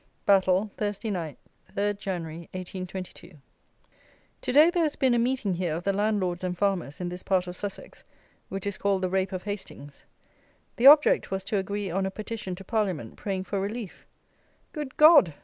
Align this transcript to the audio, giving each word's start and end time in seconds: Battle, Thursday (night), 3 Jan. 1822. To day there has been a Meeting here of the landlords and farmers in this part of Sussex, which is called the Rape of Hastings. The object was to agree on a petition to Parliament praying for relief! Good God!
Battle, 0.25 0.71
Thursday 0.77 1.11
(night), 1.11 1.37
3 1.75 1.93
Jan. 1.93 2.23
1822. 2.25 3.37
To 4.41 4.51
day 4.51 4.71
there 4.71 4.81
has 4.81 4.95
been 4.95 5.13
a 5.13 5.19
Meeting 5.19 5.53
here 5.53 5.75
of 5.75 5.83
the 5.83 5.93
landlords 5.93 6.43
and 6.43 6.57
farmers 6.57 6.99
in 6.99 7.09
this 7.09 7.21
part 7.21 7.45
of 7.45 7.55
Sussex, 7.55 8.03
which 8.49 8.65
is 8.65 8.79
called 8.79 9.03
the 9.03 9.11
Rape 9.11 9.31
of 9.31 9.43
Hastings. 9.43 10.05
The 10.77 10.87
object 10.87 11.29
was 11.29 11.43
to 11.43 11.57
agree 11.59 11.91
on 11.91 12.07
a 12.07 12.09
petition 12.09 12.55
to 12.55 12.63
Parliament 12.63 13.15
praying 13.15 13.43
for 13.43 13.61
relief! 13.61 14.07
Good 14.73 14.97
God! 14.97 15.35